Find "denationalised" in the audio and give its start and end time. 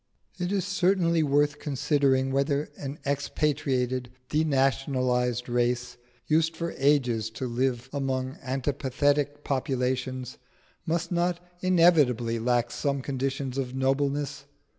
4.31-5.47